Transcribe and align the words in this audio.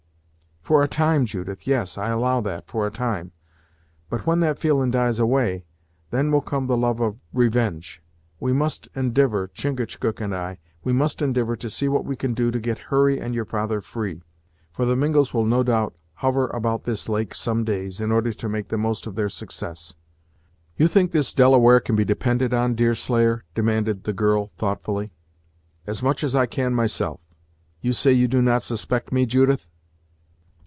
"For 0.63 0.83
a 0.83 0.87
time, 0.87 1.25
Judith; 1.25 1.65
yes, 1.65 1.97
I 1.97 2.09
allow 2.09 2.39
that, 2.41 2.67
for 2.67 2.85
a 2.85 2.91
time. 2.91 3.31
But 4.11 4.27
when 4.27 4.41
that 4.41 4.59
feelin' 4.59 4.91
dies 4.91 5.17
away, 5.17 5.65
then 6.11 6.31
will 6.31 6.39
come 6.41 6.67
the 6.67 6.77
love 6.77 6.99
of 6.99 7.17
revenge. 7.33 7.99
We 8.39 8.53
must 8.53 8.87
indivor, 8.95 9.47
Chingachgook 9.51 10.21
and 10.21 10.35
I, 10.35 10.59
we 10.83 10.93
must 10.93 11.19
indivor 11.19 11.55
to 11.57 11.67
see 11.69 11.89
what 11.89 12.05
we 12.05 12.15
can 12.15 12.35
do 12.35 12.51
to 12.51 12.59
get 12.59 12.77
Hurry 12.93 13.19
and 13.19 13.33
your 13.33 13.43
father 13.43 13.81
free; 13.81 14.21
for 14.71 14.85
the 14.85 14.95
Mingos 14.95 15.33
will 15.33 15.47
no 15.47 15.63
doubt 15.63 15.95
hover 16.15 16.45
about 16.49 16.83
this 16.83 17.09
lake 17.09 17.33
some 17.33 17.63
days, 17.63 17.99
in 17.99 18.11
order 18.11 18.31
to 18.31 18.47
make 18.47 18.67
the 18.67 18.77
most 18.77 19.07
of 19.07 19.15
their 19.15 19.29
success." 19.29 19.95
"You 20.77 20.87
think 20.87 21.11
this 21.11 21.33
Delaware 21.33 21.79
can 21.79 21.95
be 21.95 22.05
depended 22.05 22.53
on, 22.53 22.75
Deerslayer?" 22.75 23.43
demanded 23.55 24.03
the 24.03 24.13
girl, 24.13 24.51
thoughtfully. 24.53 25.11
"As 25.87 26.03
much 26.03 26.23
as 26.23 26.35
I 26.35 26.45
can 26.45 26.75
myself. 26.75 27.19
You 27.81 27.93
say 27.93 28.13
you 28.13 28.27
do 28.27 28.43
not 28.43 28.61
suspect 28.61 29.11
me, 29.11 29.25
Judith?" 29.25 29.67